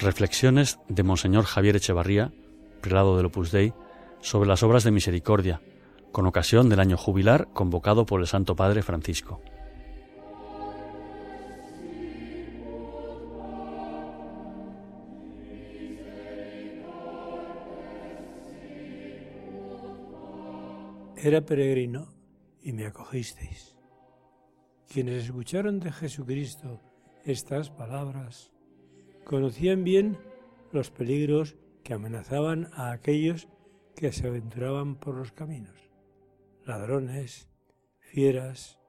Reflexiones 0.00 0.78
de 0.88 1.02
Monseñor 1.02 1.44
Javier 1.44 1.76
Echevarría, 1.76 2.32
prelado 2.80 3.18
del 3.18 3.26
Opus 3.26 3.52
Dei, 3.52 3.74
sobre 4.22 4.48
las 4.48 4.62
obras 4.62 4.82
de 4.82 4.90
misericordia, 4.90 5.60
con 6.10 6.24
ocasión 6.26 6.70
del 6.70 6.80
año 6.80 6.96
jubilar 6.96 7.48
convocado 7.52 8.06
por 8.06 8.20
el 8.20 8.26
Santo 8.26 8.56
Padre 8.56 8.82
Francisco. 8.82 9.42
Era 21.14 21.42
peregrino 21.42 22.08
y 22.62 22.72
me 22.72 22.86
acogisteis. 22.86 23.76
Quienes 24.88 25.24
escucharon 25.24 25.78
de 25.78 25.92
Jesucristo 25.92 26.80
estas 27.26 27.68
palabras 27.68 28.50
conocían 29.30 29.84
bien 29.84 30.18
los 30.72 30.90
peligros 30.90 31.54
que 31.84 31.94
amenazaban 31.94 32.68
a 32.72 32.90
aquellos 32.90 33.46
que 33.94 34.10
se 34.10 34.26
aventuraban 34.26 34.96
por 34.96 35.14
los 35.14 35.30
caminos. 35.30 35.92
Ladrones, 36.64 37.48
fieras, 38.00 38.80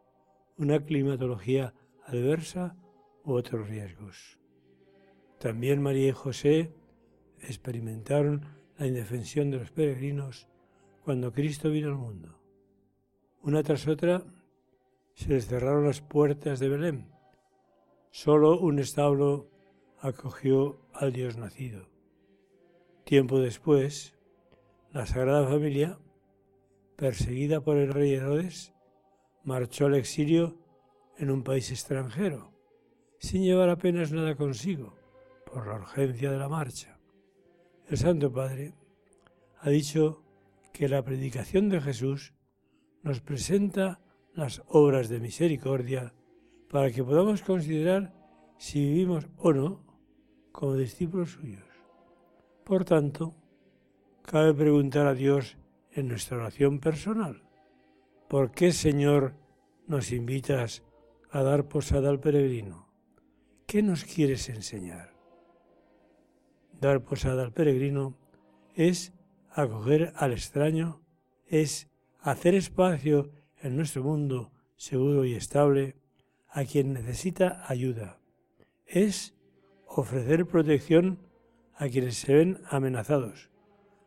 una 0.58 0.84
climatología 0.84 1.76
adversa 2.08 2.76
u 3.24 3.34
otros 3.34 3.70
riesgos. 3.70 4.40
También 5.38 5.80
María 5.80 6.08
y 6.08 6.12
José 6.12 6.74
experimentaron 7.42 8.44
la 8.80 8.88
indefensión 8.88 9.52
de 9.52 9.58
los 9.58 9.70
peregrinos 9.70 10.48
cuando 11.04 11.32
Cristo 11.32 11.70
vino 11.70 11.90
al 11.90 11.98
mundo. 11.98 12.42
Una 13.44 13.62
tras 13.62 13.88
otra 13.88 14.24
se 15.14 15.30
les 15.30 15.46
cerraron 15.46 15.86
las 15.86 16.02
puertas 16.02 16.60
de 16.60 16.68
Belén. 16.68 17.12
Solo 18.10 18.60
un 18.60 18.80
establo 18.80 19.51
acogió 20.02 20.80
al 20.94 21.14
Dios 21.14 21.38
nacido. 21.38 21.88
Tiempo 23.04 23.40
después, 23.40 24.16
la 24.92 25.06
Sagrada 25.06 25.48
Familia, 25.48 26.00
perseguida 26.96 27.62
por 27.62 27.78
el 27.78 27.94
rey 27.94 28.14
Herodes, 28.14 28.74
marchó 29.44 29.86
al 29.86 29.96
exilio 29.96 30.58
en 31.18 31.30
un 31.30 31.44
país 31.44 31.70
extranjero, 31.72 32.52
sin 33.20 33.44
llevar 33.44 33.70
apenas 33.70 34.12
nada 34.12 34.36
consigo, 34.36 34.96
por 35.46 35.68
la 35.68 35.76
urgencia 35.76 36.32
de 36.32 36.38
la 36.38 36.50
marcha. 36.50 37.00
El 37.88 37.98
Santo 37.98 38.32
Padre 38.32 38.74
ha 39.60 39.70
dicho 39.70 40.24
que 40.74 40.90
la 40.90 41.04
predicación 41.04 41.70
de 41.70 41.80
Jesús 41.80 42.34
nos 43.04 43.22
presenta 43.22 44.02
las 44.34 44.64
obras 44.68 45.10
de 45.10 45.20
misericordia 45.20 46.14
para 46.70 46.92
que 46.92 47.04
podamos 47.04 47.44
considerar 47.44 48.14
si 48.58 48.80
vivimos 48.80 49.28
o 49.38 49.54
no 49.54 49.91
como 50.62 50.76
discípulos 50.76 51.32
suyos. 51.32 51.66
Por 52.64 52.86
tanto, 52.86 53.34
cabe 54.22 54.54
preguntar 54.54 55.08
a 55.08 55.16
Dios 55.16 55.58
en 55.92 56.08
nuestra 56.08 56.38
oración 56.38 56.80
personal, 56.80 57.42
¿por 58.30 58.52
qué, 58.52 58.72
Señor, 58.72 59.34
nos 59.88 60.12
invitas 60.12 60.84
a 61.32 61.42
dar 61.42 61.68
posada 61.68 62.12
al 62.12 62.20
peregrino? 62.20 62.94
¿Qué 63.66 63.82
nos 63.82 64.04
quieres 64.04 64.50
enseñar? 64.50 65.16
Dar 66.80 67.04
posada 67.06 67.42
al 67.42 67.54
peregrino 67.54 68.16
es 68.76 69.14
acoger 69.50 70.14
al 70.16 70.32
extraño, 70.32 71.02
es 71.48 71.90
hacer 72.20 72.54
espacio 72.54 73.32
en 73.64 73.76
nuestro 73.76 74.04
mundo 74.04 74.52
seguro 74.76 75.26
y 75.26 75.34
estable 75.34 75.96
a 76.50 76.66
quien 76.66 76.94
necesita 76.94 77.64
ayuda. 77.68 78.20
Es 78.86 79.34
ofrecer 79.96 80.46
protección 80.46 81.20
a 81.76 81.88
quienes 81.90 82.18
se 82.18 82.34
ven 82.34 82.62
amenazados, 82.70 83.50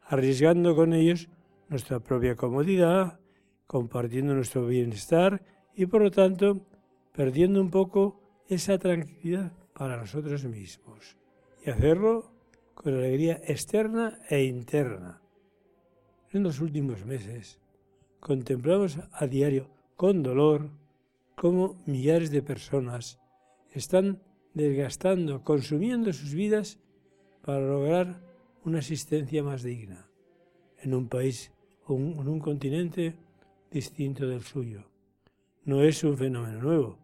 arriesgando 0.02 0.74
con 0.74 0.92
ellos 0.92 1.28
nuestra 1.68 2.00
propia 2.00 2.36
comodidad, 2.36 3.20
compartiendo 3.66 4.34
nuestro 4.34 4.66
bienestar 4.66 5.42
y 5.74 5.86
por 5.86 6.02
lo 6.02 6.10
tanto 6.10 6.66
perdiendo 7.12 7.60
un 7.60 7.70
poco 7.70 8.20
esa 8.48 8.78
tranquilidad 8.78 9.52
para 9.72 9.96
nosotros 9.96 10.44
mismos. 10.44 11.16
Y 11.64 11.70
hacerlo 11.70 12.32
con 12.74 12.94
alegría 12.94 13.40
externa 13.46 14.18
e 14.28 14.44
interna. 14.44 15.22
En 16.30 16.42
los 16.42 16.60
últimos 16.60 17.04
meses 17.04 17.60
contemplamos 18.20 18.98
a 19.12 19.26
diario 19.26 19.70
con 19.96 20.22
dolor 20.22 20.70
cómo 21.34 21.82
millares 21.86 22.30
de 22.30 22.42
personas 22.42 23.20
están 23.70 24.20
desgastando, 24.54 25.42
consumiendo 25.42 26.12
sus 26.12 26.32
vidas 26.32 26.78
para 27.42 27.60
lograr 27.60 28.20
una 28.64 28.78
existencia 28.78 29.42
más 29.42 29.62
digna 29.62 30.08
en 30.78 30.94
un 30.94 31.08
país 31.08 31.52
o 31.86 31.96
en 31.96 32.28
un 32.28 32.38
continente 32.38 33.16
distinto 33.70 34.26
del 34.26 34.42
suyo. 34.42 34.84
No 35.64 35.82
es 35.82 36.02
un 36.04 36.16
fenómeno 36.16 36.62
nuevo, 36.62 36.98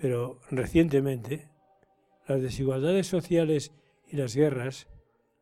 pero 0.00 0.40
recientemente 0.50 1.48
las 2.26 2.40
desigualdades 2.40 3.06
sociales 3.06 3.72
y 4.08 4.16
las 4.16 4.34
guerras 4.34 4.86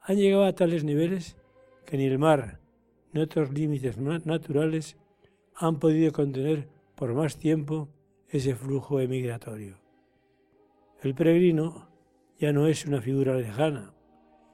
han 0.01 0.17
llegado 0.17 0.45
a 0.45 0.55
tales 0.55 0.85
niveles 0.85 1.37
que 1.85 1.97
ni 1.97 2.07
el 2.07 2.19
mar 2.19 2.61
ni 3.13 3.21
otros 3.21 3.53
límites 3.53 3.99
naturales 3.99 4.97
han 5.55 5.79
podido 5.79 6.13
contener 6.13 6.69
por 6.95 7.13
más 7.15 7.37
tiempo 7.37 7.89
ese 8.29 8.55
flujo 8.55 9.01
emigratorio. 9.01 9.90
El 11.03 11.15
peregrino 11.15 11.89
ya 12.39 12.53
no 12.53 12.67
es 12.67 12.85
una 12.85 13.01
figura 13.01 13.35
lejana, 13.35 13.95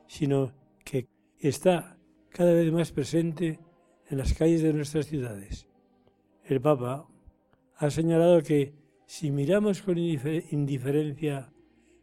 sino 0.07 0.53
que 0.85 1.09
está 1.39 1.99
cada 2.31 2.53
vez 2.53 2.73
más 2.73 2.93
presente 2.93 3.59
en 4.09 4.19
las 4.19 4.35
calles 4.35 4.63
de 4.63 4.73
nuestras 4.73 5.07
ciudades. 5.07 5.67
El 6.45 6.61
Papa 6.61 7.09
ha 7.77 7.91
señalado 7.91 8.43
que 8.43 8.75
si 9.07 9.31
miramos 9.31 9.83
con 9.83 9.99
indiferencia 9.99 11.53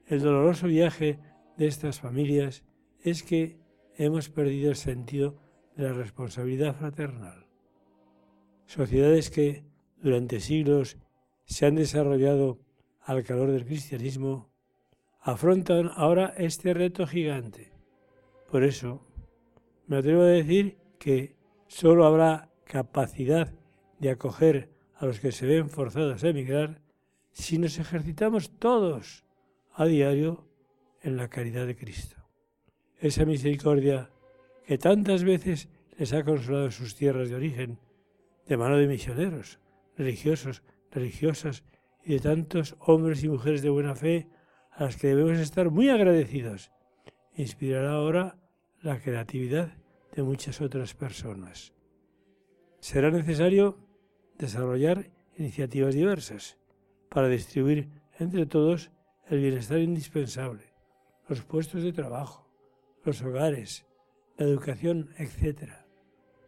el 0.08 0.22
doloroso 0.22 0.68
viaje 0.68 1.20
de 1.58 1.68
estas 1.68 2.00
familias, 2.00 2.64
es 3.02 3.24
que 3.24 3.60
hemos 3.96 4.30
perdido 4.30 4.70
el 4.70 4.76
sentido 4.76 5.38
de 5.76 5.84
la 5.84 5.94
responsabilidad 5.94 6.76
fraternal. 6.76 7.48
Sociedades 8.66 9.30
que 9.30 9.64
durante 10.02 10.40
siglos 10.40 10.98
se 11.46 11.66
han 11.66 11.76
desarrollado 11.76 12.60
al 13.06 13.24
calor 13.24 13.52
del 13.52 13.66
cristianismo, 13.66 14.50
afrontan 15.22 15.92
ahora 15.96 16.34
este 16.38 16.74
reto 16.74 17.06
gigante. 17.08 17.72
Por 18.50 18.64
eso, 18.64 19.06
me 19.88 19.98
atrevo 19.98 20.22
a 20.22 20.28
decir 20.28 20.78
que 21.00 21.36
solo 21.68 22.06
habrá 22.06 22.50
capacidad 22.66 23.54
de 24.00 24.10
acoger 24.10 24.70
a 24.96 25.06
los 25.06 25.20
que 25.20 25.32
se 25.32 25.46
ven 25.46 25.70
forzados 25.70 26.24
a 26.24 26.30
emigrar 26.30 26.82
si 27.32 27.58
nos 27.58 27.80
ejercitamos 27.80 28.58
todos 28.60 29.26
a 29.74 29.86
diario 29.86 30.48
en 31.02 31.18
la 31.18 31.30
caridad 31.30 31.66
de 31.66 31.76
Cristo. 31.76 32.18
Esa 33.00 33.26
misericordia 33.26 34.10
que 34.66 34.78
tantas 34.78 35.24
veces 35.24 35.68
les 35.98 36.14
ha 36.14 36.24
consolado 36.24 36.66
en 36.66 36.72
sus 36.72 36.96
tierras 36.96 37.30
de 37.30 37.36
origen, 37.36 37.80
de 38.48 38.58
mano 38.58 38.78
de 38.78 38.88
misioneros, 38.88 39.60
religiosos, 39.98 40.64
religiosas 40.92 41.64
y 42.06 42.14
de 42.14 42.20
tantos 42.20 42.76
hombres 42.80 43.24
y 43.24 43.30
mujeres 43.30 43.62
de 43.62 43.70
buena 43.70 43.96
fe 43.96 44.28
a 44.72 44.86
las 44.86 44.98
que 44.98 45.08
debemos 45.08 45.40
estar 45.40 45.70
muy 45.70 45.90
agradecidos. 45.90 46.72
Inspirará 47.36 47.94
ahora 47.94 48.38
la 48.82 49.00
creatividad 49.00 49.78
de 50.16 50.24
muchas 50.24 50.62
otras 50.62 50.94
personas. 50.94 51.74
Será 52.80 53.12
necesario 53.12 53.78
desarrollar 54.38 55.10
iniciativas 55.38 55.96
diversas 55.96 56.58
para 57.10 57.30
distribuir 57.30 57.90
entre 58.20 58.46
todos 58.46 58.92
el 59.28 59.40
bienestar 59.40 59.80
indispensable, 59.80 60.74
los 61.28 61.44
puestos 61.44 61.84
de 61.84 61.94
trabajo, 61.94 62.52
los 63.04 63.22
hogares, 63.22 63.86
la 64.38 64.46
educación, 64.46 65.10
etc. 65.18 65.72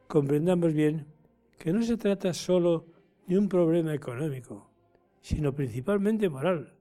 Comprendamos 0.08 0.74
bien 0.74 1.08
que 1.58 1.72
no 1.72 1.82
se 1.84 1.98
trata 1.98 2.34
solo 2.34 2.86
de 3.28 3.38
un 3.38 3.48
problema 3.48 3.94
económico, 3.94 4.75
sino 5.26 5.56
principalmente 5.56 6.30
moral, 6.30 6.78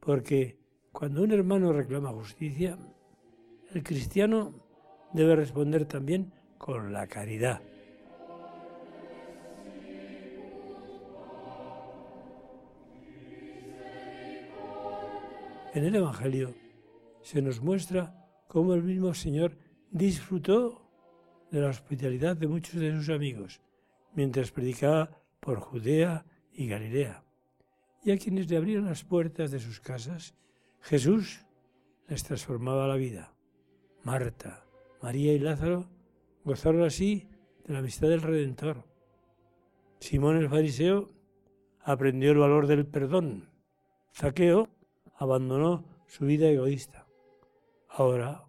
porque 0.00 0.58
cuando 0.92 1.22
un 1.22 1.32
hermano 1.32 1.72
reclama 1.72 2.10
justicia, 2.10 2.76
el 3.72 3.82
cristiano 3.82 4.52
debe 5.14 5.34
responder 5.34 5.86
también 5.86 6.30
con 6.58 6.92
la 6.92 7.06
caridad. 7.06 7.62
En 15.72 15.84
el 15.84 15.94
Evangelio 15.94 16.54
se 17.22 17.40
nos 17.40 17.62
muestra 17.62 18.28
cómo 18.46 18.74
el 18.74 18.82
mismo 18.82 19.14
Señor 19.14 19.56
disfrutó 19.90 20.82
de 21.50 21.62
la 21.62 21.68
hospitalidad 21.68 22.36
de 22.36 22.46
muchos 22.46 22.78
de 22.78 22.94
sus 22.94 23.08
amigos 23.08 23.62
mientras 24.12 24.50
predicaba 24.50 25.08
por 25.40 25.60
Judea 25.60 26.26
y 26.52 26.66
Galilea 26.66 27.24
y 28.02 28.12
a 28.12 28.18
quienes 28.18 28.50
le 28.50 28.56
abrían 28.56 28.86
las 28.86 29.04
puertas 29.04 29.50
de 29.50 29.60
sus 29.60 29.80
casas, 29.80 30.34
Jesús 30.80 31.44
les 32.08 32.22
transformaba 32.24 32.86
la 32.86 32.96
vida. 32.96 33.34
Marta, 34.02 34.64
María 35.02 35.32
y 35.34 35.38
Lázaro 35.38 35.88
gozaron 36.44 36.82
así 36.82 37.28
de 37.66 37.74
la 37.74 37.80
amistad 37.80 38.08
del 38.08 38.22
Redentor. 38.22 38.84
Simón 39.98 40.36
el 40.36 40.48
fariseo 40.48 41.10
aprendió 41.82 42.32
el 42.32 42.38
valor 42.38 42.66
del 42.66 42.86
perdón. 42.86 43.50
Zaqueo 44.14 44.68
abandonó 45.16 45.84
su 46.06 46.24
vida 46.24 46.48
egoísta. 46.48 47.06
Ahora, 47.88 48.46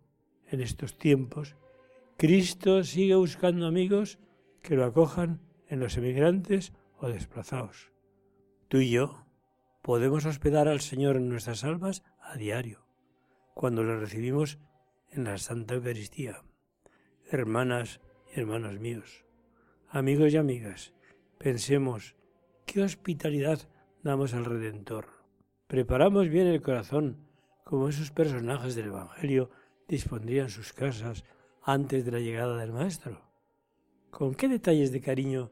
en 0.48 0.62
estos 0.62 0.98
tiempos, 0.98 1.56
Cristo 2.18 2.83
sigue 2.83 3.15
buscando 3.15 3.68
amigos 3.68 4.19
que 4.62 4.75
lo 4.75 4.86
acojan 4.86 5.42
en 5.68 5.80
los 5.80 5.98
emigrantes 5.98 6.74
o 7.00 7.07
desplazados. 7.09 7.92
Tú 8.68 8.77
y 8.77 8.92
yo 8.92 9.25
podemos 9.81 10.25
hospedar 10.25 10.68
al 10.68 10.80
Señor 10.80 11.16
en 11.16 11.30
nuestras 11.30 11.63
almas 11.63 12.04
a 12.22 12.36
diario, 12.36 12.86
cuando 13.54 13.83
le 13.83 13.98
recibimos 13.98 14.60
en 15.10 15.24
la 15.24 15.38
Santa 15.38 15.75
Eucaristía. 15.75 16.44
Hermanas 17.30 18.00
y 18.33 18.39
hermanos 18.39 18.80
míos, 18.80 19.25
amigos 19.89 20.33
y 20.33 20.38
amigas, 20.38 20.94
pensemos 21.38 22.16
qué 22.66 22.83
hospitalidad 22.83 23.68
damos 24.04 24.33
al 24.33 24.45
Redentor. 24.45 25.07
Preparamos 25.68 26.30
bien 26.30 26.48
el 26.48 26.62
corazón, 26.62 27.25
como 27.63 27.89
esos 27.89 28.12
personajes 28.12 28.75
del 28.75 28.88
Evangelio 28.88 29.50
dispondrían 29.88 30.50
sus 30.50 30.74
casas 30.74 31.24
antes 31.63 32.06
de 32.06 32.12
la 32.12 32.19
llegada 32.19 32.57
del 32.57 32.72
Maestro. 32.72 33.22
¿Con 34.10 34.36
qué 34.36 34.48
detalles 34.48 34.92
de 34.92 35.01
cariño 35.01 35.51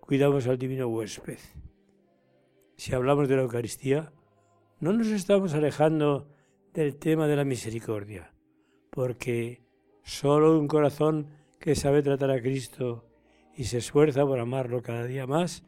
cuidamos 0.00 0.46
al 0.46 0.58
divino 0.58 0.88
huésped? 0.88 1.38
Si 2.80 2.94
hablamos 2.94 3.28
de 3.28 3.36
la 3.36 3.42
Eucaristía, 3.42 4.10
no 4.78 4.94
nos 4.94 5.08
estamos 5.08 5.52
alejando 5.52 6.30
del 6.72 6.96
tema 6.96 7.26
de 7.26 7.36
la 7.36 7.44
misericordia, 7.44 8.32
porque 8.88 9.62
solo 10.02 10.58
un 10.58 10.66
corazón 10.66 11.28
que 11.58 11.74
sabe 11.74 12.02
tratar 12.02 12.30
a 12.30 12.40
Cristo 12.40 13.04
y 13.54 13.64
se 13.64 13.76
esfuerza 13.76 14.24
por 14.24 14.40
amarlo 14.40 14.80
cada 14.80 15.04
día 15.04 15.26
más, 15.26 15.62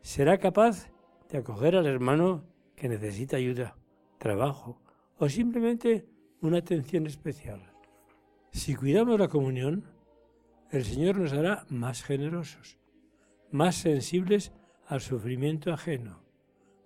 será 0.00 0.38
capaz 0.38 0.90
de 1.28 1.38
acoger 1.38 1.76
al 1.76 1.86
hermano 1.86 2.42
que 2.74 2.88
necesita 2.88 3.36
ayuda, 3.36 3.76
trabajo 4.18 4.82
o 5.18 5.28
simplemente 5.28 6.08
una 6.40 6.58
atención 6.58 7.06
especial. 7.06 7.62
Si 8.50 8.74
cuidamos 8.74 9.20
la 9.20 9.28
comunión, 9.28 9.84
el 10.72 10.84
Señor 10.84 11.16
nos 11.16 11.32
hará 11.32 11.64
más 11.68 12.02
generosos, 12.02 12.76
más 13.52 13.76
sensibles 13.76 14.52
al 14.88 15.00
sufrimiento 15.00 15.72
ajeno, 15.72 16.28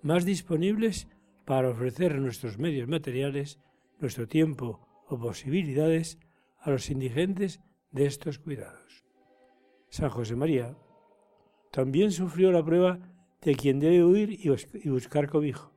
más 0.05 0.27
disponibles 0.27 1.09
para 1.47 1.71
ofrecer 1.71 2.21
nuestros 2.21 2.59
medios 2.59 2.87
materiales, 2.89 3.59
nuestro 3.99 4.29
tiempo 4.29 4.87
o 5.09 5.19
posibilidades 5.19 6.19
a 6.61 6.71
los 6.71 6.91
indigentes 6.91 7.61
de 7.91 8.05
estos 8.05 8.39
cuidados. 8.39 9.05
San 9.89 10.11
José 10.11 10.37
María 10.37 10.77
también 11.73 12.13
sufrió 12.13 12.53
la 12.53 12.63
prueba 12.63 12.99
de 13.41 13.55
quien 13.55 13.81
debe 13.81 14.05
huir 14.05 14.39
y 14.43 14.89
buscar 14.91 15.29
cobijo. 15.29 15.73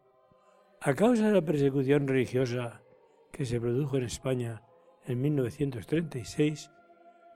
A 0.81 0.93
causa 0.93 1.27
de 1.27 1.33
la 1.33 1.45
persecución 1.45 2.05
religiosa 2.05 2.83
que 3.31 3.45
se 3.45 3.61
produjo 3.61 3.97
en 3.97 4.03
España 4.03 4.61
en 5.05 5.21
1936, 5.21 6.69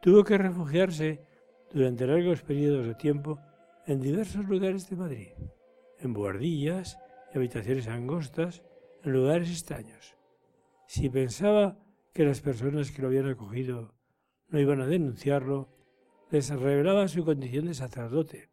tuvo 0.02 0.26
que 0.26 0.38
refugiarse 0.38 1.22
durante 1.72 2.06
largos 2.06 2.42
periodos 2.42 2.86
de 2.86 2.96
tiempo 2.96 3.40
en 3.88 4.02
diversos 4.02 4.46
lugares 4.46 4.90
de 4.90 4.96
Madrid, 4.98 5.30
en 6.03 6.13
buhardillas 6.13 6.98
y 7.33 7.38
habitaciones 7.38 7.88
angostas, 7.88 8.63
en 9.03 9.13
lugares 9.13 9.50
extraños. 9.50 10.15
Si 10.88 11.09
pensaba 11.09 11.80
que 12.13 12.25
las 12.25 12.42
personas 12.42 12.92
que 12.92 13.01
lo 13.01 13.07
habían 13.07 13.30
acogido 13.30 13.94
no 14.50 14.59
iban 14.59 14.81
a 14.81 14.88
denunciarlo, 14.88 15.69
les 16.30 16.50
revelaba 16.50 17.07
su 17.07 17.24
condición 17.25 17.65
de 17.65 17.74
sacerdote 17.74 18.50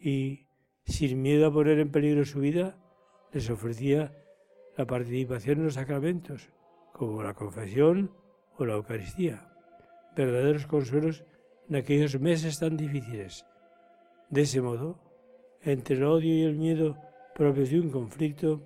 y, 0.00 0.46
sin 0.84 1.22
miedo 1.22 1.46
a 1.46 1.52
poner 1.52 1.78
en 1.78 1.90
peligro 1.90 2.24
su 2.24 2.40
vida, 2.40 2.78
les 3.32 3.48
ofrecía 3.50 4.14
la 4.76 4.86
participación 4.86 5.58
en 5.58 5.64
los 5.64 5.74
sacramentos, 5.74 6.50
como 6.92 7.22
la 7.22 7.34
confesión 7.34 8.12
o 8.56 8.64
la 8.64 8.74
Eucaristía, 8.74 9.52
verdaderos 10.16 10.66
consuelos 10.66 11.24
en 11.68 11.76
aquellos 11.76 12.18
meses 12.20 12.58
tan 12.58 12.76
difíciles. 12.76 13.46
De 14.30 14.42
ese 14.42 14.60
modo, 14.60 15.11
entre 15.62 15.96
el 15.96 16.04
odio 16.04 16.34
y 16.34 16.42
el 16.42 16.56
miedo 16.56 16.96
propios 17.34 17.70
de 17.70 17.80
un 17.80 17.90
conflicto, 17.90 18.62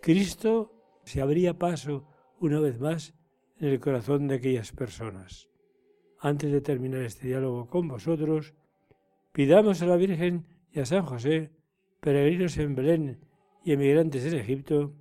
Cristo 0.00 0.72
se 1.04 1.20
abría 1.20 1.58
paso 1.58 2.06
una 2.40 2.60
vez 2.60 2.78
más 2.80 3.14
en 3.58 3.68
el 3.68 3.80
corazón 3.80 4.26
de 4.28 4.36
aquellas 4.36 4.72
personas. 4.72 5.48
Antes 6.18 6.52
de 6.52 6.60
terminar 6.60 7.02
este 7.02 7.28
diálogo 7.28 7.68
con 7.68 7.88
vosotros, 7.88 8.54
pidamos 9.32 9.82
a 9.82 9.86
la 9.86 9.96
Virgen 9.96 10.46
y 10.72 10.80
a 10.80 10.86
San 10.86 11.04
José, 11.04 11.50
peregrinos 12.00 12.56
en 12.58 12.74
Belén 12.74 13.20
y 13.64 13.72
emigrantes 13.72 14.24
en 14.24 14.38
Egipto, 14.38 14.94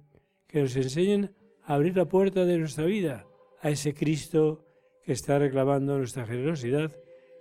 que 0.48 0.62
nos 0.62 0.76
enseñen 0.76 1.34
a 1.64 1.76
abrir 1.76 1.96
la 1.98 2.06
puerta 2.06 2.46
de 2.46 2.58
nuestra 2.58 2.86
vida 2.86 3.26
a 3.62 3.70
ese 3.70 3.94
Cristo 3.94 4.66
que 5.04 5.14
está 5.14 5.40
reclamando 5.40 5.98
nuestra 5.98 6.26
generosidad 6.26 6.96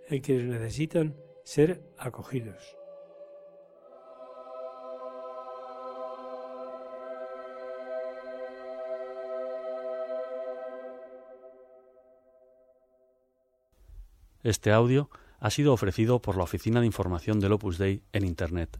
en 0.08 0.20
quienes 0.20 0.46
necesitan 0.46 1.16
ser 1.44 1.82
acogidos. 1.98 2.79
Este 14.42 14.72
audio 14.72 15.10
ha 15.38 15.50
sido 15.50 15.72
ofrecido 15.72 16.20
por 16.22 16.36
la 16.36 16.44
Oficina 16.44 16.80
de 16.80 16.86
Información 16.86 17.40
del 17.40 17.52
Opus 17.52 17.76
Dei 17.76 18.02
en 18.12 18.24
Internet 18.24 18.78